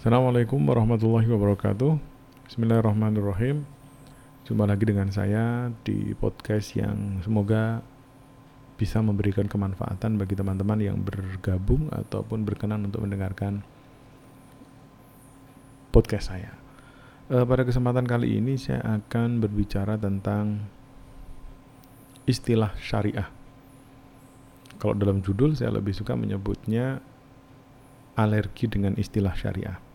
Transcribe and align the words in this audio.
Assalamualaikum 0.00 0.64
warahmatullahi 0.64 1.28
wabarakatuh 1.28 2.00
Bismillahirrahmanirrahim 2.48 3.68
Jumpa 4.48 4.64
lagi 4.64 4.88
dengan 4.88 5.12
saya 5.12 5.68
di 5.84 6.16
podcast 6.16 6.72
yang 6.72 7.20
semoga 7.20 7.84
bisa 8.80 9.04
memberikan 9.04 9.44
kemanfaatan 9.44 10.16
bagi 10.16 10.40
teman-teman 10.40 10.80
yang 10.80 10.96
bergabung 11.04 11.92
ataupun 11.92 12.48
berkenan 12.48 12.88
untuk 12.88 13.04
mendengarkan 13.04 13.60
podcast 15.92 16.32
saya. 16.32 16.56
E, 17.28 17.44
pada 17.44 17.68
kesempatan 17.68 18.08
kali 18.08 18.40
ini 18.40 18.56
saya 18.56 18.80
akan 19.04 19.44
berbicara 19.44 20.00
tentang 20.00 20.64
istilah 22.24 22.72
syariah. 22.80 23.28
Kalau 24.80 24.96
dalam 24.96 25.20
judul 25.20 25.52
saya 25.52 25.76
lebih 25.76 25.92
suka 25.92 26.16
menyebutnya 26.16 27.04
alergi 28.16 28.64
dengan 28.64 28.96
istilah 28.96 29.36
syariah. 29.36 29.89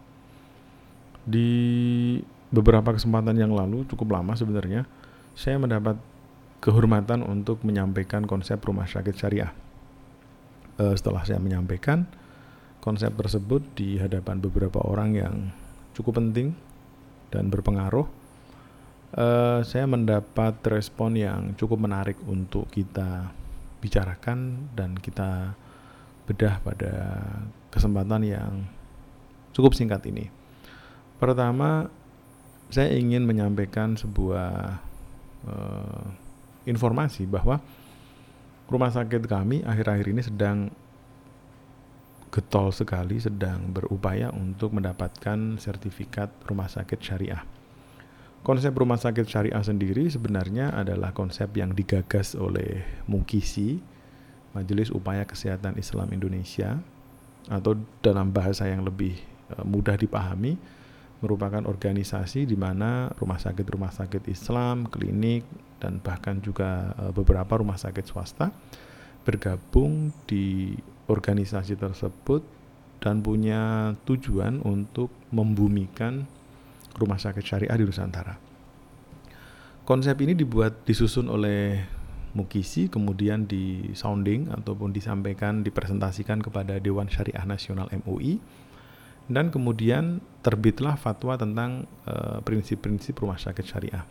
Di 1.25 1.49
beberapa 2.53 2.93
kesempatan 2.93 3.35
yang 3.35 3.51
lalu 3.51 3.83
cukup 3.89 4.21
lama 4.21 4.37
sebenarnya 4.37 4.85
saya 5.35 5.59
mendapat 5.59 5.97
kehormatan 6.63 7.21
untuk 7.25 7.61
menyampaikan 7.67 8.23
konsep 8.25 8.57
rumah 8.63 8.87
sakit 8.87 9.15
syariah. 9.17 9.51
Uh, 10.81 10.95
setelah 10.95 11.21
saya 11.27 11.37
menyampaikan 11.37 12.07
konsep 12.81 13.13
tersebut 13.13 13.61
di 13.73 13.97
hadapan 13.97 14.37
beberapa 14.41 14.81
orang 14.81 15.09
yang 15.17 15.35
cukup 15.97 16.21
penting 16.21 16.53
dan 17.33 17.49
berpengaruh, 17.49 18.05
uh, 19.17 19.59
saya 19.65 19.85
mendapat 19.85 20.61
respon 20.69 21.17
yang 21.17 21.53
cukup 21.57 21.81
menarik 21.81 22.19
untuk 22.27 22.69
kita 22.69 23.29
bicarakan 23.79 24.71
dan 24.73 24.97
kita 24.97 25.53
bedah 26.25 26.57
pada 26.65 26.93
kesempatan 27.69 28.21
yang 28.25 28.53
cukup 29.53 29.77
singkat 29.77 30.01
ini. 30.09 30.44
Pertama, 31.15 31.87
saya 32.67 32.91
ingin 32.91 33.23
menyampaikan 33.23 33.95
sebuah 33.95 34.81
uh, 35.47 36.05
informasi 36.67 37.23
bahwa 37.29 37.61
rumah 38.67 38.91
sakit 38.91 39.23
kami 39.29 39.61
akhir-akhir 39.61 40.07
ini 40.11 40.21
sedang 40.25 40.57
getol 42.35 42.67
sekali 42.75 43.15
sedang 43.15 43.71
berupaya 43.71 44.27
untuk 44.35 44.75
mendapatkan 44.75 45.55
sertifikat 45.55 46.27
rumah 46.43 46.67
sakit 46.67 46.99
syariah. 46.99 47.39
Konsep 48.43 48.75
rumah 48.75 48.99
sakit 48.99 49.23
syariah 49.25 49.63
sendiri 49.63 50.11
sebenarnya 50.11 50.75
adalah 50.75 51.15
konsep 51.15 51.49
yang 51.55 51.71
digagas 51.71 52.35
oleh 52.35 52.83
Mukisi, 53.07 53.79
Majelis 54.51 54.91
Upaya 54.91 55.23
Kesehatan 55.23 55.79
Islam 55.79 56.11
Indonesia, 56.11 56.77
atau 57.47 57.79
dalam 58.03 58.35
bahasa 58.35 58.67
yang 58.67 58.83
lebih 58.83 59.15
uh, 59.55 59.63
mudah 59.63 59.95
dipahami, 59.95 60.59
merupakan 61.23 61.63
organisasi 61.63 62.43
di 62.43 62.57
mana 62.59 63.11
rumah 63.15 63.39
sakit-rumah 63.39 63.91
sakit 63.91 64.27
Islam, 64.27 64.87
klinik, 64.91 65.47
dan 65.79 65.99
bahkan 66.03 66.39
juga 66.43 66.91
e, 66.99 67.03
beberapa 67.15 67.59
rumah 67.59 67.79
sakit 67.79 68.05
swasta 68.07 68.51
bergabung 69.25 70.13
di 70.29 70.75
organisasi 71.07 71.79
tersebut 71.79 72.45
dan 73.01 73.21
punya 73.21 73.93
tujuan 74.05 74.61
untuk 74.65 75.13
membumikan 75.29 76.25
rumah 76.95 77.19
sakit 77.19 77.43
syariah 77.43 77.77
di 77.77 77.85
Nusantara. 77.85 78.37
Konsep 79.85 80.17
ini 80.25 80.33
dibuat 80.33 80.85
disusun 80.87 81.29
oleh 81.29 81.85
Mukisi 82.35 82.91
kemudian 82.91 83.47
di 83.47 83.95
sounding 83.95 84.51
ataupun 84.51 84.91
disampaikan 84.91 85.63
dipresentasikan 85.63 86.43
kepada 86.43 86.83
Dewan 86.83 87.07
Syariah 87.07 87.47
Nasional 87.47 87.87
MUI 88.03 88.43
dan 89.25 89.49
kemudian 89.49 90.21
terbitlah 90.45 90.93
fatwa 91.01 91.33
tentang 91.33 91.89
eh, 92.05 92.37
prinsip-prinsip 92.45 93.17
uh, 93.17 93.21
rumah 93.25 93.39
sakit 93.41 93.65
syariah. 93.65 94.05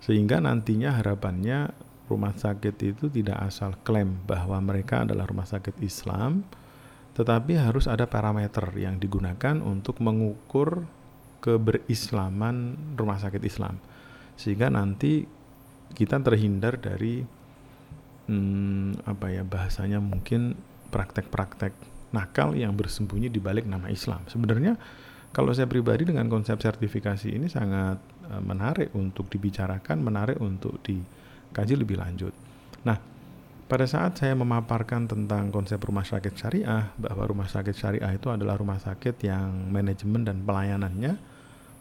Sehingga 0.00 0.40
nantinya 0.40 0.96
harapannya 0.96 1.68
rumah 2.08 2.32
sakit 2.32 2.74
itu 2.80 3.12
tidak 3.12 3.36
asal 3.44 3.76
klaim 3.84 4.24
bahwa 4.24 4.56
mereka 4.64 5.04
adalah 5.04 5.28
rumah 5.28 5.44
sakit 5.44 5.76
Islam, 5.84 6.48
tetapi 7.12 7.60
harus 7.60 7.84
ada 7.84 8.08
parameter 8.08 8.64
yang 8.80 8.96
digunakan 8.96 9.60
untuk 9.60 10.00
mengukur 10.00 10.88
keberislaman 11.44 12.96
rumah 12.96 13.20
sakit 13.20 13.44
Islam. 13.44 13.76
Sehingga 14.40 14.72
nanti 14.72 15.28
kita 15.92 16.16
terhindar 16.24 16.80
dari 16.80 17.20
hmm, 18.24 19.04
apa 19.04 19.26
ya 19.36 19.44
bahasanya 19.44 20.00
mungkin 20.00 20.56
praktek-praktek 20.88 21.89
nakal 22.10 22.54
yang 22.54 22.74
bersembunyi 22.74 23.30
di 23.30 23.38
balik 23.38 23.66
nama 23.66 23.86
Islam. 23.90 24.26
Sebenarnya 24.26 24.74
kalau 25.30 25.54
saya 25.54 25.70
pribadi 25.70 26.06
dengan 26.10 26.26
konsep 26.26 26.58
sertifikasi 26.58 27.30
ini 27.30 27.46
sangat 27.46 28.02
uh, 28.26 28.42
menarik 28.42 28.90
untuk 28.98 29.30
dibicarakan, 29.30 30.02
menarik 30.02 30.38
untuk 30.42 30.82
dikaji 30.82 31.74
lebih 31.78 32.02
lanjut. 32.02 32.34
Nah, 32.82 32.98
pada 33.70 33.86
saat 33.86 34.18
saya 34.18 34.34
memaparkan 34.34 35.06
tentang 35.06 35.54
konsep 35.54 35.78
rumah 35.78 36.02
sakit 36.02 36.34
syariah, 36.34 36.90
bahwa 36.98 37.22
rumah 37.30 37.46
sakit 37.46 37.74
syariah 37.74 38.10
itu 38.18 38.26
adalah 38.26 38.58
rumah 38.58 38.82
sakit 38.82 39.22
yang 39.22 39.70
manajemen 39.70 40.26
dan 40.26 40.42
pelayanannya 40.42 41.14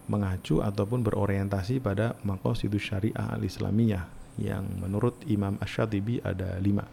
mengacu 0.10 0.62
ataupun 0.62 1.02
berorientasi 1.06 1.82
pada 1.82 2.18
makosidus 2.22 2.82
syariah 2.82 3.34
al-islamiyah 3.34 4.06
yang 4.38 4.66
menurut 4.78 5.18
Imam 5.26 5.58
Ash-Shatibi 5.58 6.22
ada 6.22 6.58
lima 6.62 6.86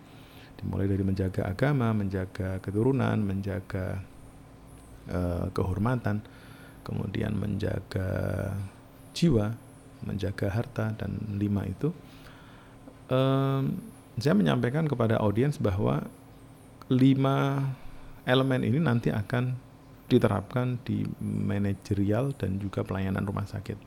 dimulai 0.56 0.88
dari 0.88 1.04
menjaga 1.04 1.46
agama, 1.48 1.92
menjaga 1.92 2.58
keturunan, 2.64 3.20
menjaga 3.20 4.00
uh, 5.12 5.46
kehormatan, 5.52 6.24
kemudian 6.82 7.36
menjaga 7.36 8.52
jiwa, 9.12 9.52
menjaga 10.04 10.46
harta 10.52 10.92
dan 10.96 11.16
lima 11.36 11.64
itu. 11.68 11.92
Um, 13.06 13.78
saya 14.16 14.32
menyampaikan 14.32 14.88
kepada 14.88 15.20
audiens 15.20 15.60
bahwa 15.60 16.08
lima 16.88 17.68
elemen 18.26 18.64
ini 18.64 18.80
nanti 18.80 19.12
akan 19.12 19.54
diterapkan 20.06 20.78
di 20.86 21.02
manajerial 21.20 22.34
dan 22.38 22.62
juga 22.62 22.86
pelayanan 22.86 23.26
rumah 23.26 23.46
sakit. 23.46 23.78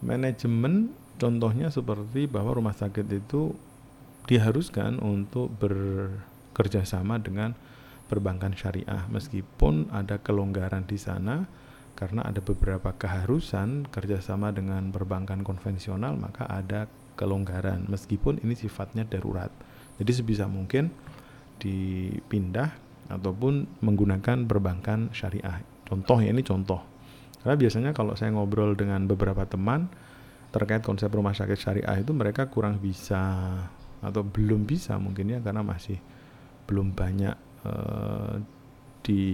Manajemen 0.00 0.92
contohnya 1.20 1.68
seperti 1.68 2.24
bahwa 2.24 2.56
rumah 2.56 2.72
sakit 2.72 3.04
itu 3.12 3.52
diharuskan 4.30 5.02
untuk 5.02 5.50
bekerja 5.58 6.86
sama 6.86 7.18
dengan 7.18 7.58
perbankan 8.06 8.54
syariah. 8.54 9.10
Meskipun 9.10 9.90
ada 9.90 10.22
kelonggaran 10.22 10.86
di 10.86 10.94
sana 10.94 11.50
karena 11.98 12.22
ada 12.22 12.38
beberapa 12.38 12.94
keharusan 12.94 13.90
kerjasama 13.90 14.54
dengan 14.54 14.94
perbankan 14.94 15.42
konvensional 15.42 16.14
maka 16.14 16.46
ada 16.46 16.86
kelonggaran. 17.18 17.90
Meskipun 17.90 18.38
ini 18.46 18.54
sifatnya 18.54 19.02
darurat. 19.02 19.50
Jadi 19.98 20.10
sebisa 20.14 20.46
mungkin 20.46 20.94
dipindah 21.58 22.70
ataupun 23.10 23.82
menggunakan 23.82 24.46
perbankan 24.46 25.10
syariah. 25.10 25.60
Contoh 25.82 26.22
ya 26.22 26.30
ini 26.30 26.46
contoh. 26.46 26.80
Karena 27.42 27.58
biasanya 27.58 27.90
kalau 27.90 28.14
saya 28.14 28.30
ngobrol 28.30 28.78
dengan 28.78 29.10
beberapa 29.10 29.42
teman 29.42 29.90
terkait 30.54 30.86
konsep 30.86 31.10
rumah 31.10 31.34
sakit 31.34 31.58
syariah 31.58 31.98
itu 31.98 32.14
mereka 32.14 32.46
kurang 32.46 32.78
bisa 32.78 33.22
atau 34.00 34.24
belum 34.24 34.64
bisa 34.64 34.96
mungkin 34.96 35.32
ya 35.32 35.38
karena 35.44 35.60
masih 35.60 36.00
belum 36.64 36.96
banyak 36.96 37.36
uh, 37.68 38.40
di 39.04 39.24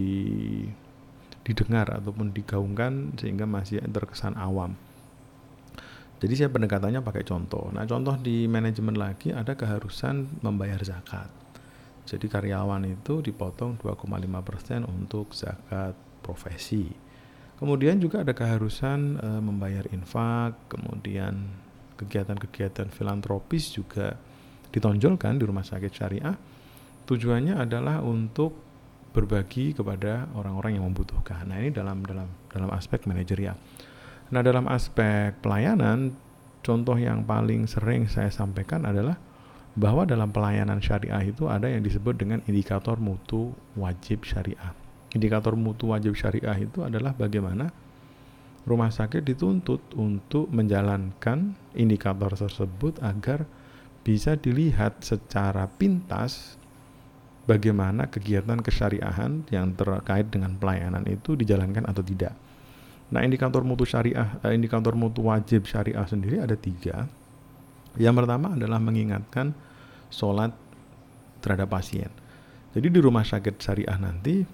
didengar 1.47 2.03
ataupun 2.03 2.35
digaungkan 2.35 3.15
sehingga 3.15 3.47
masih 3.47 3.79
terkesan 3.87 4.35
awam. 4.35 4.75
Jadi 6.17 6.33
saya 6.35 6.51
pendekatannya 6.51 7.05
pakai 7.05 7.23
contoh. 7.23 7.71
Nah, 7.71 7.85
contoh 7.85 8.17
di 8.19 8.49
manajemen 8.49 8.97
lagi 8.97 9.31
ada 9.31 9.55
keharusan 9.55 10.43
membayar 10.43 10.81
zakat. 10.83 11.29
Jadi 12.07 12.27
karyawan 12.27 12.87
itu 12.89 13.21
dipotong 13.21 13.79
2,5% 13.79 14.87
untuk 14.89 15.37
zakat 15.37 15.95
profesi. 16.25 16.89
Kemudian 17.57 17.99
juga 17.99 18.23
ada 18.23 18.33
keharusan 18.33 19.19
e, 19.19 19.29
membayar 19.43 19.85
infak, 19.91 20.71
kemudian 20.71 21.51
kegiatan-kegiatan 21.97 22.93
filantropis 22.93 23.73
juga 23.75 24.17
ditonjolkan 24.77 25.41
di 25.41 25.45
rumah 25.49 25.65
sakit 25.65 25.91
syariah 25.91 26.37
tujuannya 27.09 27.57
adalah 27.57 28.05
untuk 28.05 28.53
berbagi 29.17 29.73
kepada 29.73 30.29
orang-orang 30.37 30.77
yang 30.77 30.85
membutuhkan. 30.85 31.49
Nah, 31.49 31.57
ini 31.57 31.73
dalam 31.73 32.05
dalam 32.05 32.29
dalam 32.53 32.69
aspek 32.77 33.09
manajerial. 33.09 33.57
Nah, 34.29 34.45
dalam 34.45 34.69
aspek 34.69 35.33
pelayanan 35.41 36.13
contoh 36.61 36.99
yang 37.01 37.25
paling 37.25 37.65
sering 37.65 38.11
saya 38.11 38.29
sampaikan 38.29 38.85
adalah 38.85 39.17
bahwa 39.73 40.05
dalam 40.05 40.29
pelayanan 40.29 40.85
syariah 40.85 41.33
itu 41.33 41.49
ada 41.49 41.71
yang 41.71 41.81
disebut 41.81 42.21
dengan 42.21 42.45
indikator 42.45 43.01
mutu 43.01 43.57
wajib 43.79 44.29
syariah. 44.29 44.77
Indikator 45.17 45.57
mutu 45.57 45.97
wajib 45.97 46.13
syariah 46.13 46.59
itu 46.61 46.85
adalah 46.85 47.17
bagaimana 47.17 47.73
rumah 48.67 48.91
sakit 48.91 49.23
dituntut 49.23 49.95
untuk 49.97 50.51
menjalankan 50.51 51.55
indikator 51.79 52.35
tersebut 52.35 52.99
agar 53.01 53.47
bisa 54.07 54.39
dilihat 54.39 55.03
secara 55.03 55.67
pintas 55.67 56.55
bagaimana 57.51 58.07
kegiatan 58.07 58.63
kesyariahan 58.63 59.51
yang 59.51 59.75
terkait 59.75 60.31
dengan 60.31 60.55
pelayanan 60.55 61.03
itu 61.11 61.35
dijalankan 61.35 61.83
atau 61.91 62.07
tidak. 62.07 62.31
Nah, 63.11 63.27
indikator 63.27 63.67
mutu 63.67 63.83
syariah, 63.83 64.39
eh, 64.47 64.55
indikator 64.55 64.95
mutu 64.95 65.27
wajib 65.27 65.67
syariah 65.67 66.07
sendiri 66.07 66.39
ada 66.39 66.55
tiga. 66.55 67.11
Yang 67.99 68.15
pertama 68.23 68.55
adalah 68.55 68.79
mengingatkan 68.79 69.51
sholat 70.11 70.55
terhadap 71.43 71.67
pasien. 71.75 72.11
Jadi 72.79 72.87
di 72.87 73.01
rumah 73.03 73.27
sakit 73.27 73.59
syariah 73.59 73.99
nanti 73.99 74.47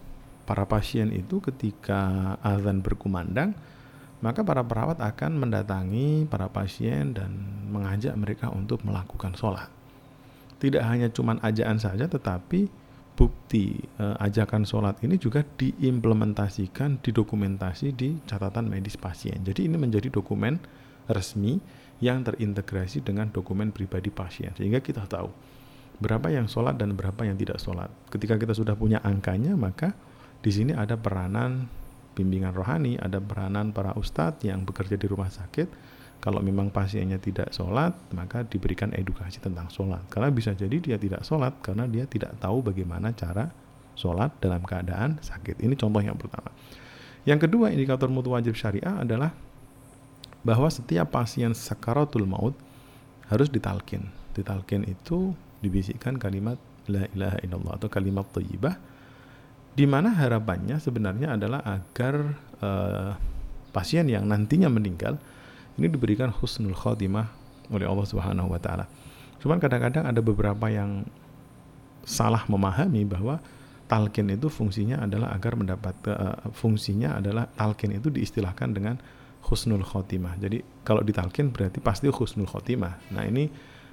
para 0.48 0.64
pasien 0.64 1.12
itu 1.12 1.44
ketika 1.44 2.34
azan 2.40 2.80
berkumandang 2.80 3.52
maka 4.22 4.46
para 4.46 4.62
perawat 4.62 5.02
akan 5.02 5.42
mendatangi 5.42 6.30
para 6.30 6.46
pasien 6.46 7.10
dan 7.10 7.34
mengajak 7.72 8.12
mereka 8.14 8.52
untuk 8.52 8.84
melakukan 8.84 9.32
sholat. 9.32 9.72
Tidak 10.60 10.84
hanya 10.84 11.08
cuman 11.08 11.40
ajaan 11.40 11.80
saja, 11.80 12.06
tetapi 12.06 12.68
bukti 13.16 13.76
e, 13.76 14.04
ajakan 14.20 14.62
sholat 14.62 15.00
ini 15.02 15.16
juga 15.16 15.42
diimplementasikan, 15.42 17.02
didokumentasi 17.02 17.96
di 17.96 18.20
catatan 18.28 18.68
medis 18.68 18.94
pasien. 19.00 19.42
Jadi 19.42 19.66
ini 19.66 19.76
menjadi 19.80 20.12
dokumen 20.12 20.60
resmi 21.10 21.58
yang 21.98 22.22
terintegrasi 22.22 23.02
dengan 23.02 23.32
dokumen 23.32 23.74
pribadi 23.74 24.12
pasien, 24.12 24.54
sehingga 24.54 24.78
kita 24.78 25.08
tahu 25.08 25.28
berapa 26.02 26.34
yang 26.34 26.50
sholat 26.50 26.78
dan 26.78 26.98
berapa 26.98 27.22
yang 27.22 27.38
tidak 27.38 27.62
sholat. 27.62 27.90
Ketika 28.10 28.38
kita 28.38 28.54
sudah 28.54 28.74
punya 28.74 28.98
angkanya, 29.02 29.54
maka 29.54 29.94
di 30.42 30.50
sini 30.50 30.74
ada 30.74 30.98
peranan 30.98 31.70
bimbingan 32.12 32.52
rohani, 32.52 32.98
ada 32.98 33.22
peranan 33.22 33.70
para 33.70 33.94
ustadz 33.96 34.44
yang 34.44 34.66
bekerja 34.66 34.98
di 34.98 35.06
rumah 35.08 35.30
sakit. 35.30 35.68
Kalau 36.22 36.38
memang 36.38 36.70
pasiennya 36.70 37.18
tidak 37.18 37.50
sholat, 37.50 37.98
maka 38.14 38.46
diberikan 38.46 38.94
edukasi 38.94 39.42
tentang 39.42 39.66
sholat. 39.74 40.06
Karena 40.06 40.30
bisa 40.30 40.54
jadi 40.54 40.78
dia 40.78 40.94
tidak 40.94 41.26
sholat 41.26 41.58
karena 41.58 41.90
dia 41.90 42.06
tidak 42.06 42.38
tahu 42.38 42.62
bagaimana 42.62 43.10
cara 43.10 43.50
sholat 43.98 44.30
dalam 44.38 44.62
keadaan 44.62 45.18
sakit. 45.18 45.58
Ini 45.58 45.74
contoh 45.74 45.98
yang 45.98 46.14
pertama. 46.14 46.54
Yang 47.26 47.50
kedua, 47.50 47.74
indikator 47.74 48.06
mutu 48.06 48.30
wajib 48.30 48.54
syariah 48.54 49.02
adalah 49.02 49.34
bahwa 50.46 50.70
setiap 50.70 51.10
pasien 51.10 51.58
sakaratul 51.58 52.30
maut 52.30 52.54
harus 53.26 53.50
ditalkin. 53.50 54.06
Ditalkin 54.30 54.86
itu 54.86 55.34
dibisikkan 55.58 56.22
kalimat 56.22 56.54
la 56.86 57.06
ilaha 57.14 57.38
illallah 57.42 57.72
atau 57.78 57.90
kalimat 57.90 58.26
thayyibah 58.30 58.74
di 59.72 59.86
mana 59.86 60.12
harapannya 60.12 60.82
sebenarnya 60.82 61.38
adalah 61.38 61.62
agar 61.64 62.14
uh, 62.60 63.10
pasien 63.72 64.04
yang 64.10 64.28
nantinya 64.28 64.68
meninggal 64.68 65.16
ini 65.78 65.86
diberikan 65.88 66.28
husnul 66.28 66.76
khotimah 66.76 67.32
oleh 67.72 67.86
Allah 67.88 68.06
Subhanahu 68.06 68.52
wa 68.52 68.60
taala. 68.60 68.86
Cuman 69.40 69.58
kadang-kadang 69.58 70.06
ada 70.06 70.20
beberapa 70.22 70.70
yang 70.70 71.06
salah 72.02 72.44
memahami 72.46 73.06
bahwa 73.06 73.38
talqin 73.86 74.30
itu 74.32 74.48
fungsinya 74.48 75.02
adalah 75.02 75.34
agar 75.34 75.58
mendapat 75.58 75.94
uh, 76.08 76.38
fungsinya 76.54 77.18
adalah 77.18 77.50
talqin 77.58 77.94
itu 77.96 78.08
diistilahkan 78.10 78.70
dengan 78.70 78.96
husnul 79.48 79.82
khotimah. 79.82 80.38
Jadi 80.38 80.62
kalau 80.86 81.02
ditalkin 81.02 81.50
berarti 81.50 81.82
pasti 81.82 82.06
husnul 82.06 82.46
khotimah. 82.46 83.10
Nah, 83.10 83.26
ini 83.26 83.50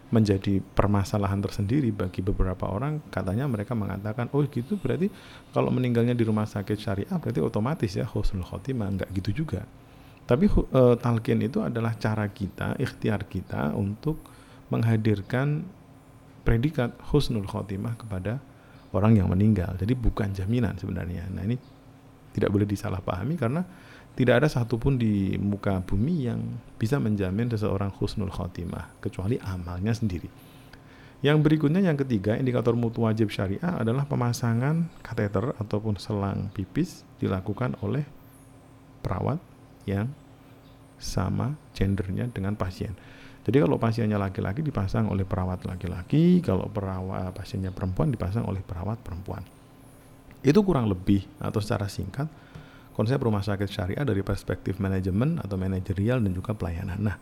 menjadi 0.09 0.57
permasalahan 0.61 1.37
tersendiri 1.37 1.93
bagi 1.93 2.25
beberapa 2.25 2.65
orang 2.65 2.97
katanya 3.13 3.45
mereka 3.45 3.77
mengatakan 3.77 4.25
oh 4.33 4.41
gitu 4.49 4.81
berarti 4.81 5.05
kalau 5.53 5.69
meninggalnya 5.69 6.17
di 6.17 6.25
rumah 6.25 6.49
sakit 6.49 6.77
syariah 6.81 7.17
berarti 7.21 7.37
otomatis 7.45 7.93
ya 7.93 8.09
husnul 8.09 8.41
khotimah 8.41 8.89
enggak 8.89 9.09
gitu 9.13 9.45
juga 9.45 9.69
tapi 10.29 10.45
uh, 10.45 10.93
talqin 11.01 11.41
itu 11.41 11.65
adalah 11.65 11.97
cara 11.97 12.29
kita 12.29 12.77
ikhtiar 12.77 13.25
kita 13.25 13.73
untuk 13.73 14.21
menghadirkan 14.69 15.65
predikat 16.45 16.93
husnul 17.09 17.49
khotimah 17.49 17.97
kepada 17.97 18.37
orang 18.93 19.17
yang 19.17 19.25
meninggal 19.25 19.73
jadi 19.73 19.97
bukan 19.97 20.37
jaminan 20.37 20.77
sebenarnya 20.77 21.25
nah 21.33 21.41
ini 21.41 21.57
tidak 22.29 22.53
boleh 22.53 22.69
disalahpahami 22.69 23.35
karena 23.41 23.65
tidak 24.19 24.43
ada 24.43 24.47
satupun 24.51 24.99
di 24.99 25.39
muka 25.39 25.79
bumi 25.79 26.27
yang 26.27 26.43
bisa 26.75 26.99
menjamin 26.99 27.47
seseorang 27.47 27.87
husnul 27.97 28.27
khotimah 28.27 28.99
kecuali 28.99 29.39
amalnya 29.39 29.95
sendiri. 29.95 30.27
Yang 31.19 31.37
berikutnya 31.43 31.83
yang 31.83 31.95
ketiga 31.95 32.35
indikator 32.35 32.75
mutu 32.75 33.03
wajib 33.03 33.31
syariah 33.31 33.79
adalah 33.79 34.07
pemasangan 34.07 34.87
kateter 35.03 35.55
ataupun 35.55 35.99
selang 35.99 36.51
pipis 36.51 37.03
dilakukan 37.19 37.79
oleh 37.79 38.03
perawat 39.03 39.39
yang 39.89 40.07
sama 41.01 41.57
gendernya 41.73 42.29
dengan 42.29 42.53
pasien. 42.53 42.93
Jadi 43.49 43.57
kalau 43.65 43.81
pasiennya 43.81 44.19
laki-laki 44.21 44.61
dipasang 44.61 45.09
oleh 45.09 45.25
perawat 45.25 45.65
laki-laki, 45.65 46.43
kalau 46.45 46.69
perawat 46.69 47.33
pasiennya 47.33 47.73
perempuan 47.73 48.13
dipasang 48.13 48.45
oleh 48.45 48.61
perawat 48.61 49.01
perempuan. 49.01 49.41
Itu 50.45 50.61
kurang 50.61 50.85
lebih 50.91 51.25
atau 51.41 51.57
secara 51.57 51.89
singkat 51.89 52.29
konsep 52.93 53.15
rumah 53.17 53.39
sakit 53.39 53.71
syariah 53.71 54.03
dari 54.03 54.21
perspektif 54.21 54.77
manajemen 54.77 55.39
atau 55.39 55.55
manajerial 55.55 56.19
dan 56.19 56.35
juga 56.35 56.51
pelayanan. 56.51 56.99
Nah, 56.99 57.15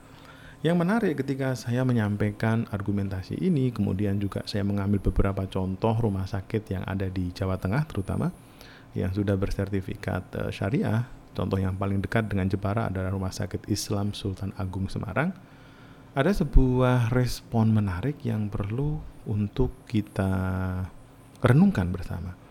yang 0.66 0.74
menarik 0.74 1.22
ketika 1.22 1.54
saya 1.54 1.86
menyampaikan 1.86 2.66
argumentasi 2.74 3.38
ini, 3.38 3.70
kemudian 3.70 4.18
juga 4.18 4.42
saya 4.50 4.66
mengambil 4.66 4.98
beberapa 5.06 5.46
contoh 5.46 5.94
rumah 5.94 6.26
sakit 6.26 6.74
yang 6.74 6.82
ada 6.82 7.06
di 7.14 7.30
Jawa 7.30 7.62
Tengah 7.62 7.86
terutama 7.86 8.34
yang 8.98 9.14
sudah 9.14 9.38
bersertifikat 9.38 10.24
uh, 10.34 10.50
syariah. 10.50 11.06
Contoh 11.38 11.62
yang 11.62 11.78
paling 11.78 12.02
dekat 12.02 12.26
dengan 12.26 12.50
Jepara 12.50 12.90
adalah 12.90 13.14
Rumah 13.14 13.30
Sakit 13.30 13.70
Islam 13.70 14.18
Sultan 14.18 14.58
Agung 14.58 14.90
Semarang. 14.90 15.30
Ada 16.18 16.42
sebuah 16.42 17.14
respon 17.14 17.70
menarik 17.70 18.26
yang 18.26 18.50
perlu 18.50 18.98
untuk 19.30 19.86
kita 19.86 20.34
renungkan 21.46 21.94
bersama 21.94 22.48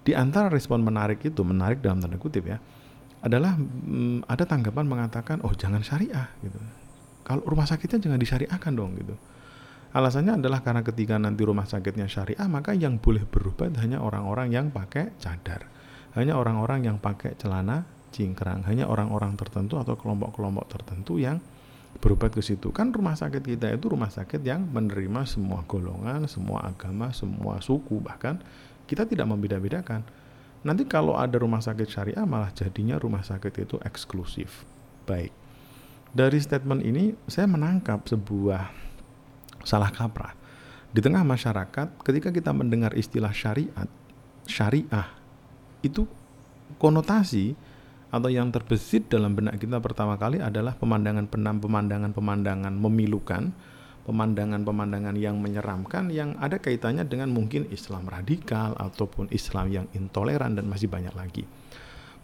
di 0.00 0.16
antara 0.16 0.48
respon 0.48 0.80
menarik 0.80 1.20
itu, 1.20 1.40
menarik 1.44 1.84
dalam 1.84 2.00
tanda 2.00 2.16
kutip 2.16 2.48
ya, 2.48 2.58
adalah 3.20 3.52
mm, 3.56 4.24
ada 4.24 4.44
tanggapan 4.48 4.88
mengatakan, 4.88 5.44
oh 5.44 5.52
jangan 5.52 5.84
syariah 5.84 6.32
gitu. 6.40 6.56
Kalau 7.20 7.44
rumah 7.44 7.68
sakitnya 7.68 8.00
jangan 8.00 8.18
disyariahkan 8.18 8.72
dong 8.72 8.96
gitu. 8.96 9.14
Alasannya 9.90 10.38
adalah 10.40 10.62
karena 10.64 10.80
ketika 10.86 11.18
nanti 11.20 11.42
rumah 11.44 11.68
sakitnya 11.68 12.08
syariah, 12.08 12.48
maka 12.48 12.72
yang 12.72 12.96
boleh 12.96 13.26
berobat 13.28 13.76
hanya 13.78 14.00
orang-orang 14.00 14.54
yang 14.54 14.66
pakai 14.72 15.12
cadar. 15.20 15.68
Hanya 16.18 16.34
orang-orang 16.34 16.86
yang 16.90 16.96
pakai 16.98 17.38
celana 17.38 17.86
cingkrang. 18.10 18.66
Hanya 18.66 18.90
orang-orang 18.90 19.38
tertentu 19.38 19.78
atau 19.78 19.94
kelompok-kelompok 19.94 20.66
tertentu 20.66 21.22
yang 21.22 21.38
berobat 21.98 22.30
ke 22.30 22.42
situ. 22.42 22.70
Kan 22.70 22.94
rumah 22.94 23.18
sakit 23.18 23.42
kita 23.42 23.70
itu 23.74 23.90
rumah 23.90 24.10
sakit 24.10 24.42
yang 24.46 24.66
menerima 24.70 25.26
semua 25.26 25.66
golongan, 25.66 26.26
semua 26.30 26.66
agama, 26.70 27.10
semua 27.10 27.58
suku 27.58 27.98
bahkan 27.98 28.38
kita 28.86 29.06
tidak 29.06 29.26
membeda-bedakan. 29.26 30.06
Nanti 30.62 30.84
kalau 30.84 31.16
ada 31.16 31.40
rumah 31.40 31.62
sakit 31.62 31.88
syariah 31.88 32.26
malah 32.26 32.52
jadinya 32.52 33.00
rumah 33.00 33.24
sakit 33.24 33.52
itu 33.64 33.76
eksklusif. 33.82 34.66
Baik. 35.08 35.32
Dari 36.10 36.38
statement 36.42 36.82
ini 36.82 37.14
saya 37.30 37.46
menangkap 37.46 38.02
sebuah 38.06 38.70
salah 39.62 39.94
kaprah. 39.94 40.34
Di 40.90 40.98
tengah 40.98 41.22
masyarakat 41.22 42.02
ketika 42.02 42.34
kita 42.34 42.50
mendengar 42.50 42.98
istilah 42.98 43.30
syariat, 43.30 43.86
syariah 44.50 45.19
itu 45.80 46.08
konotasi 46.80 47.56
atau 48.10 48.26
yang 48.26 48.50
terbesit 48.50 49.06
dalam 49.06 49.38
benak 49.38 49.62
kita 49.62 49.78
pertama 49.78 50.18
kali 50.18 50.42
adalah 50.42 50.74
pemandangan 50.74 51.30
pemandangan 51.30 52.10
pemandangan 52.10 52.74
memilukan 52.74 53.54
pemandangan-pemandangan 54.10 55.14
yang 55.14 55.38
menyeramkan 55.38 56.10
yang 56.10 56.34
ada 56.42 56.58
kaitannya 56.58 57.06
dengan 57.06 57.30
mungkin 57.30 57.70
Islam 57.70 58.10
radikal 58.10 58.74
ataupun 58.74 59.30
Islam 59.30 59.70
yang 59.70 59.86
intoleran 59.94 60.58
dan 60.58 60.66
masih 60.66 60.90
banyak 60.90 61.14
lagi. 61.14 61.44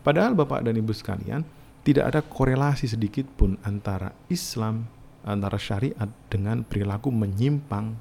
Padahal 0.02 0.34
Bapak 0.34 0.66
dan 0.66 0.74
Ibu 0.74 0.90
sekalian, 0.90 1.46
tidak 1.86 2.10
ada 2.10 2.20
korelasi 2.26 2.90
sedikit 2.90 3.26
pun 3.38 3.54
antara 3.62 4.10
Islam, 4.26 4.90
antara 5.22 5.58
syariat 5.62 6.10
dengan 6.26 6.66
perilaku 6.66 7.14
menyimpang 7.14 7.94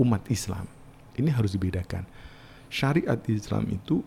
umat 0.00 0.24
Islam. 0.32 0.64
Ini 1.20 1.28
harus 1.28 1.52
dibedakan. 1.52 2.08
Syariat 2.72 3.20
Islam 3.28 3.68
itu 3.68 4.00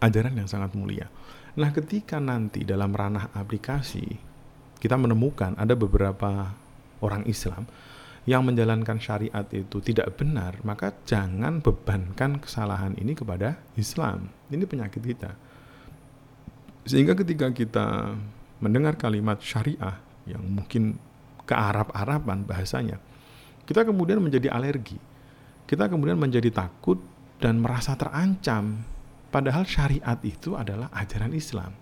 ajaran 0.00 0.36
yang 0.36 0.48
sangat 0.50 0.72
mulia. 0.76 1.08
Nah, 1.58 1.74
ketika 1.74 2.22
nanti 2.22 2.62
dalam 2.62 2.94
ranah 2.94 3.34
aplikasi 3.34 4.06
kita 4.78 4.94
menemukan 4.94 5.58
ada 5.58 5.74
beberapa 5.74 6.54
orang 7.02 7.26
Islam 7.26 7.66
yang 8.28 8.44
menjalankan 8.44 9.00
syariat 9.00 9.48
itu 9.50 9.80
tidak 9.80 10.20
benar, 10.20 10.60
maka 10.60 10.92
jangan 11.08 11.64
bebankan 11.64 12.38
kesalahan 12.38 12.92
ini 13.00 13.16
kepada 13.16 13.56
Islam. 13.74 14.28
Ini 14.52 14.68
penyakit 14.68 15.00
kita. 15.00 15.32
Sehingga 16.84 17.16
ketika 17.16 17.48
kita 17.50 18.16
mendengar 18.60 19.00
kalimat 19.00 19.40
syariah 19.40 19.96
yang 20.28 20.44
mungkin 20.44 21.00
ke 21.48 21.54
Arab-Araban 21.56 22.44
bahasanya, 22.44 23.00
kita 23.64 23.88
kemudian 23.88 24.20
menjadi 24.20 24.52
alergi. 24.52 25.00
Kita 25.64 25.88
kemudian 25.88 26.20
menjadi 26.20 26.52
takut 26.52 27.00
dan 27.40 27.60
merasa 27.60 27.96
terancam. 27.96 28.84
Padahal 29.28 29.68
syariat 29.68 30.16
itu 30.24 30.56
adalah 30.56 30.88
ajaran 30.96 31.36
Islam. 31.36 31.76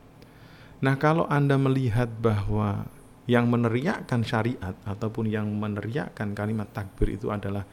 Nah, 0.82 0.98
kalau 0.98 1.24
Anda 1.30 1.56
melihat 1.56 2.10
bahwa 2.18 2.90
yang 3.26 3.50
meneriakkan 3.50 4.22
syariat 4.22 4.74
ataupun 4.86 5.26
yang 5.26 5.50
meneriakkan 5.50 6.34
kalimat 6.34 6.70
takbir 6.70 7.18
itu 7.18 7.30
adalah 7.30 7.66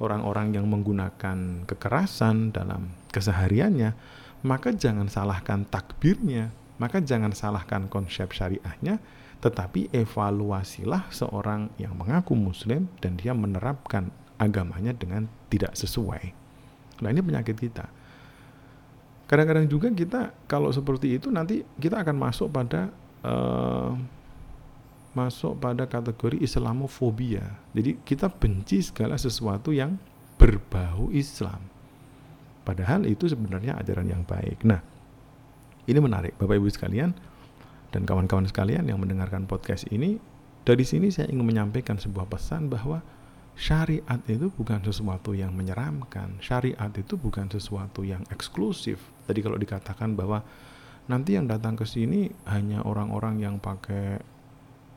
orang-orang 0.00 0.56
yang 0.56 0.66
menggunakan 0.68 1.68
kekerasan 1.68 2.52
dalam 2.52 2.92
kesehariannya, 3.12 3.92
maka 4.44 4.72
jangan 4.76 5.08
salahkan 5.08 5.68
takbirnya, 5.68 6.52
maka 6.80 7.00
jangan 7.00 7.32
salahkan 7.32 7.86
konsep 7.88 8.32
syariahnya, 8.32 9.00
tetapi 9.44 9.92
evaluasilah 9.92 11.12
seorang 11.12 11.68
yang 11.76 11.96
mengaku 11.96 12.32
muslim 12.32 12.88
dan 13.00 13.20
dia 13.20 13.36
menerapkan 13.36 14.08
agamanya 14.40 14.96
dengan 14.96 15.28
tidak 15.52 15.76
sesuai. 15.76 16.32
Nah 17.04 17.08
ini 17.12 17.20
penyakit 17.20 17.56
kita. 17.56 17.86
Kadang-kadang 19.24 19.66
juga 19.66 19.88
kita 19.88 20.36
kalau 20.44 20.68
seperti 20.68 21.16
itu 21.16 21.32
nanti 21.32 21.64
kita 21.80 22.04
akan 22.04 22.16
masuk 22.16 22.52
pada 22.52 22.92
uh, 23.24 23.96
masuk 25.14 25.56
pada 25.62 25.86
kategori 25.88 26.42
Islamofobia. 26.42 27.56
Jadi 27.72 28.02
kita 28.04 28.28
benci 28.28 28.82
segala 28.84 29.16
sesuatu 29.16 29.70
yang 29.70 29.96
berbau 30.36 31.08
Islam. 31.14 31.62
Padahal 32.66 33.06
itu 33.06 33.30
sebenarnya 33.30 33.78
ajaran 33.78 34.10
yang 34.10 34.26
baik. 34.26 34.66
Nah, 34.66 34.82
ini 35.86 35.98
menarik 36.00 36.34
Bapak 36.36 36.58
Ibu 36.58 36.68
sekalian 36.68 37.14
dan 37.94 38.02
kawan-kawan 38.02 38.50
sekalian 38.50 38.84
yang 38.90 38.98
mendengarkan 38.98 39.46
podcast 39.46 39.86
ini. 39.94 40.18
Dari 40.64 40.82
sini 40.82 41.12
saya 41.12 41.28
ingin 41.28 41.44
menyampaikan 41.44 42.00
sebuah 42.00 42.24
pesan 42.24 42.72
bahwa 42.72 43.04
syariat 43.54 44.18
itu 44.26 44.50
bukan 44.50 44.80
sesuatu 44.82 45.36
yang 45.36 45.52
menyeramkan. 45.54 46.40
Syariat 46.40 46.90
itu 46.96 47.14
bukan 47.14 47.52
sesuatu 47.52 48.02
yang 48.02 48.24
eksklusif. 48.32 49.13
Tadi 49.24 49.40
kalau 49.40 49.56
dikatakan 49.56 50.14
bahwa 50.14 50.44
nanti 51.08 51.36
yang 51.36 51.48
datang 51.48 51.76
ke 51.76 51.84
sini 51.84 52.28
hanya 52.48 52.84
orang-orang 52.84 53.40
yang 53.40 53.56
pakai 53.60 54.20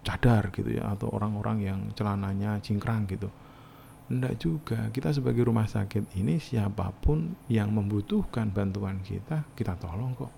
cadar 0.04 0.56
gitu 0.56 0.80
ya 0.80 0.96
atau 0.96 1.12
orang-orang 1.12 1.58
yang 1.60 1.80
celananya 1.92 2.64
cingkrang 2.64 3.04
gitu 3.12 3.28
Enggak 4.08 4.40
juga, 4.40 4.80
kita 4.96 5.12
sebagai 5.12 5.44
rumah 5.44 5.68
sakit 5.68 6.16
ini 6.16 6.40
siapa 6.40 6.96
pun 6.96 7.36
yang 7.52 7.76
membutuhkan 7.76 8.48
bantuan 8.56 9.04
kita, 9.04 9.44
kita 9.52 9.76
tolong 9.76 10.16
kok. 10.16 10.32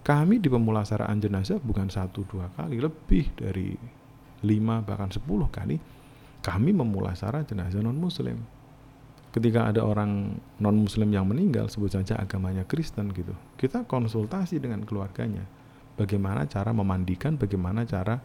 Kami 0.00 0.40
di 0.40 0.48
pemulasaraan 0.48 1.20
jenazah 1.20 1.60
bukan 1.60 1.92
satu 1.92 2.24
dua 2.24 2.48
kali, 2.56 2.80
lebih 2.80 3.28
dari 3.36 3.76
lima 4.44 4.80
bahkan 4.84 5.08
sepuluh 5.08 5.48
kali 5.48 5.80
kami 6.44 6.76
memulasara 6.76 7.44
jenazah 7.44 7.80
non 7.80 7.96
muslim. 7.96 8.40
Ketika 9.34 9.74
ada 9.74 9.82
orang 9.82 10.38
non 10.62 10.76
muslim 10.78 11.10
yang 11.10 11.26
meninggal, 11.26 11.66
sebut 11.66 11.90
saja 11.90 12.14
agamanya 12.22 12.62
Kristen 12.62 13.10
gitu, 13.10 13.34
kita 13.58 13.82
konsultasi 13.82 14.62
dengan 14.62 14.86
keluarganya. 14.86 15.42
Bagaimana 15.98 16.46
cara 16.46 16.70
memandikan, 16.70 17.34
bagaimana 17.34 17.82
cara 17.82 18.22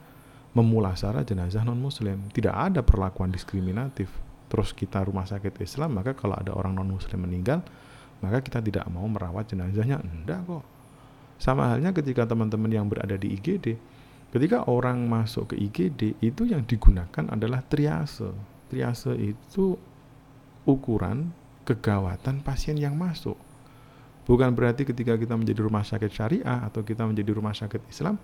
memulasara 0.54 1.26
jenazah 1.26 1.66
non 1.66 1.82
muslim. 1.82 2.30
Tidak 2.30 2.54
ada 2.54 2.86
perlakuan 2.86 3.34
diskriminatif 3.34 4.30
terus 4.50 4.74
kita 4.74 5.06
rumah 5.06 5.30
sakit 5.30 5.62
Islam 5.62 6.02
maka 6.02 6.18
kalau 6.18 6.34
ada 6.34 6.52
orang 6.58 6.74
non 6.74 6.98
muslim 6.98 7.24
meninggal 7.24 7.62
maka 8.20 8.42
kita 8.42 8.60
tidak 8.60 8.90
mau 8.90 9.06
merawat 9.06 9.48
jenazahnya 9.48 10.02
enggak 10.02 10.42
kok 10.44 10.66
sama 11.40 11.72
halnya 11.72 11.94
ketika 11.96 12.28
teman-teman 12.28 12.68
yang 12.74 12.90
berada 12.90 13.16
di 13.16 13.38
IGD 13.38 13.78
ketika 14.34 14.66
orang 14.68 15.06
masuk 15.06 15.54
ke 15.54 15.56
IGD 15.56 16.18
itu 16.20 16.50
yang 16.50 16.66
digunakan 16.66 17.30
adalah 17.30 17.62
triase 17.64 18.34
triase 18.74 19.14
itu 19.16 19.78
ukuran 20.70 21.34
kegawatan 21.66 22.46
pasien 22.46 22.78
yang 22.78 22.94
masuk. 22.94 23.38
Bukan 24.30 24.54
berarti 24.54 24.86
ketika 24.86 25.18
kita 25.18 25.34
menjadi 25.34 25.66
rumah 25.66 25.82
sakit 25.82 26.12
syariah 26.14 26.62
atau 26.62 26.86
kita 26.86 27.02
menjadi 27.10 27.34
rumah 27.34 27.58
sakit 27.58 27.90
Islam 27.90 28.22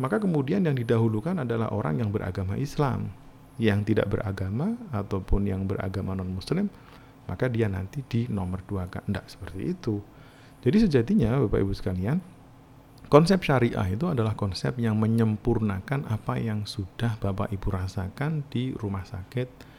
maka 0.00 0.16
kemudian 0.16 0.64
yang 0.64 0.72
didahulukan 0.72 1.44
adalah 1.44 1.68
orang 1.68 2.00
yang 2.00 2.08
beragama 2.08 2.56
Islam. 2.56 3.12
Yang 3.60 3.92
tidak 3.92 4.08
beragama 4.08 4.80
ataupun 4.96 5.44
yang 5.44 5.68
beragama 5.68 6.16
non 6.16 6.32
muslim 6.32 6.72
maka 7.28 7.46
dia 7.52 7.68
nanti 7.68 8.00
di 8.00 8.24
nomor 8.32 8.64
dua 8.64 8.88
kan? 8.88 9.04
Tidak 9.04 9.26
seperti 9.28 9.60
itu. 9.76 10.00
Jadi 10.64 10.88
sejatinya 10.88 11.36
bapak 11.44 11.60
ibu 11.60 11.74
sekalian 11.76 12.16
konsep 13.12 13.44
syariah 13.44 13.92
itu 13.92 14.08
adalah 14.08 14.32
konsep 14.32 14.80
yang 14.80 14.96
menyempurnakan 14.96 16.08
apa 16.08 16.40
yang 16.40 16.64
sudah 16.64 17.20
bapak 17.20 17.52
ibu 17.52 17.68
rasakan 17.68 18.40
di 18.48 18.72
rumah 18.72 19.04
sakit 19.04 19.71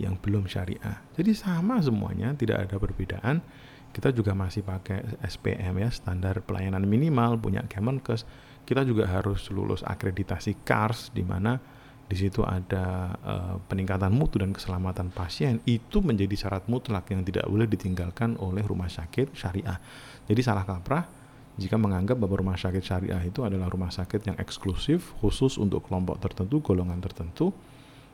yang 0.00 0.16
belum 0.16 0.48
syariah 0.48 1.04
jadi 1.14 1.32
sama 1.36 1.78
semuanya 1.84 2.32
tidak 2.34 2.68
ada 2.68 2.76
perbedaan 2.80 3.44
kita 3.90 4.14
juga 4.14 4.32
masih 4.38 4.62
pakai 4.62 5.18
SPM 5.26 5.82
ya 5.82 5.90
standar 5.90 6.40
pelayanan 6.46 6.86
minimal 6.86 7.36
punya 7.36 7.66
Kemenkes 7.66 8.24
kita 8.62 8.86
juga 8.86 9.10
harus 9.10 9.50
lulus 9.50 9.82
akreditasi 9.82 10.62
CARS 10.62 11.10
di 11.10 11.26
mana 11.26 11.58
di 12.10 12.18
situ 12.18 12.42
ada 12.42 13.14
uh, 13.22 13.54
peningkatan 13.70 14.10
mutu 14.10 14.42
dan 14.42 14.50
keselamatan 14.50 15.14
pasien 15.14 15.62
itu 15.62 16.02
menjadi 16.02 16.34
syarat 16.34 16.66
mutlak 16.66 17.06
yang 17.14 17.22
tidak 17.22 17.46
boleh 17.46 17.70
ditinggalkan 17.70 18.34
oleh 18.42 18.66
rumah 18.66 18.90
sakit 18.90 19.30
syariah. 19.30 19.78
Jadi 20.26 20.40
salah 20.42 20.66
kaprah 20.66 21.06
jika 21.54 21.78
menganggap 21.78 22.18
bahwa 22.18 22.42
rumah 22.42 22.58
sakit 22.58 22.82
syariah 22.82 23.22
itu 23.22 23.46
adalah 23.46 23.70
rumah 23.70 23.94
sakit 23.94 24.26
yang 24.26 24.36
eksklusif 24.42 25.14
khusus 25.22 25.54
untuk 25.54 25.86
kelompok 25.86 26.18
tertentu, 26.18 26.58
golongan 26.58 26.98
tertentu. 26.98 27.54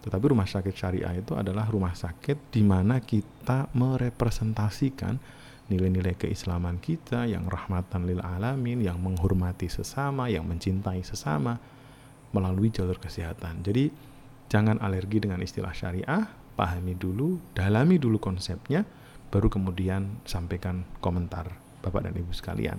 Tetapi 0.04 0.24
rumah 0.30 0.46
sakit 0.46 0.74
syariah 0.74 1.18
itu 1.18 1.34
adalah 1.34 1.66
rumah 1.66 1.94
sakit 1.94 2.52
di 2.52 2.62
mana 2.62 3.02
kita 3.02 3.70
merepresentasikan 3.74 5.18
nilai-nilai 5.66 6.14
keislaman 6.14 6.78
kita 6.78 7.26
yang 7.26 7.50
rahmatan 7.50 8.06
lil 8.06 8.22
alamin, 8.22 8.78
yang 8.78 9.02
menghormati 9.02 9.66
sesama, 9.66 10.30
yang 10.30 10.46
mencintai 10.46 11.02
sesama 11.02 11.58
melalui 12.30 12.70
jalur 12.70 13.02
kesehatan. 13.02 13.66
Jadi 13.66 13.90
jangan 14.46 14.78
alergi 14.78 15.18
dengan 15.18 15.42
istilah 15.42 15.74
syariah, 15.74 16.22
pahami 16.54 16.94
dulu, 16.94 17.42
dalami 17.50 17.98
dulu 17.98 18.22
konsepnya, 18.22 18.86
baru 19.30 19.50
kemudian 19.50 20.22
sampaikan 20.22 20.86
komentar 21.02 21.50
Bapak 21.82 22.06
dan 22.06 22.14
Ibu 22.14 22.30
sekalian. 22.30 22.78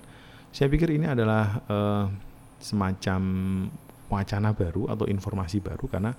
Saya 0.56 0.72
pikir 0.72 0.96
ini 0.96 1.12
adalah 1.12 1.60
uh, 1.68 2.08
semacam 2.58 3.22
wacana 4.08 4.56
baru 4.56 4.88
atau 4.88 5.06
informasi 5.12 5.60
baru 5.60 5.86
karena 5.92 6.16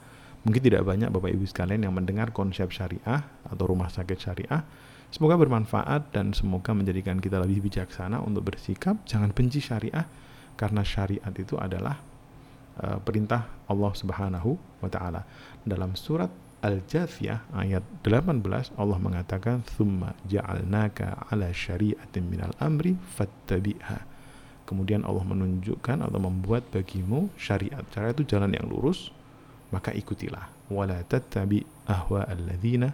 mungkin 0.48 0.64
tidak 0.64 0.80
banyak 0.88 1.12
Bapak 1.12 1.28
Ibu 1.28 1.44
sekalian 1.44 1.84
yang 1.84 1.92
mendengar 1.92 2.32
konsep 2.32 2.72
syariah 2.72 3.20
atau 3.44 3.64
rumah 3.68 3.92
sakit 3.92 4.16
syariah. 4.16 4.64
Semoga 5.12 5.36
bermanfaat 5.36 6.08
dan 6.16 6.32
semoga 6.32 6.72
menjadikan 6.72 7.20
kita 7.20 7.36
lebih 7.36 7.68
bijaksana 7.68 8.24
untuk 8.24 8.48
bersikap 8.48 8.96
jangan 9.04 9.28
benci 9.36 9.60
syariah 9.60 10.08
karena 10.56 10.80
syariat 10.80 11.32
itu 11.36 11.60
adalah 11.60 12.00
uh, 12.80 12.96
perintah 13.04 13.44
Allah 13.68 13.92
Subhanahu 13.92 14.56
wa 14.80 14.88
taala. 14.88 15.28
Dalam 15.68 15.92
surat 16.00 16.32
Al-Jathiyah 16.64 17.52
ayat 17.52 17.84
18 18.02 18.40
Allah 18.80 18.98
mengatakan 18.98 19.62
thumma 19.76 20.16
ja'alnaka 20.26 21.28
ala 21.28 21.52
syari'atin 21.52 22.24
minal 22.24 22.56
amri 22.56 22.96
fattabi'ha. 22.96 24.00
Kemudian 24.64 25.04
Allah 25.04 25.24
menunjukkan 25.24 26.08
atau 26.08 26.20
membuat 26.20 26.68
bagimu 26.72 27.28
syariat. 27.36 27.84
Syariat 27.92 28.12
itu 28.16 28.36
jalan 28.36 28.52
yang 28.52 28.68
lurus, 28.68 29.14
maka 29.70 29.92
ikutilah. 29.92 30.48
Wala 30.72 31.00
tattabi 31.04 31.64
ahwa 31.88 32.24
alladzina 32.28 32.92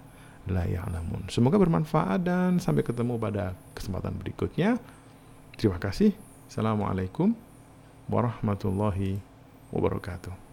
la 0.50 0.68
ya'lamun. 0.68 1.32
Semoga 1.32 1.56
bermanfaat 1.56 2.20
dan 2.22 2.60
sampai 2.60 2.84
ketemu 2.84 3.16
pada 3.16 3.56
kesempatan 3.72 4.14
berikutnya. 4.20 4.76
Terima 5.56 5.80
kasih. 5.80 6.12
Assalamualaikum 6.50 7.32
warahmatullahi 8.10 9.18
wabarakatuh. 9.72 10.43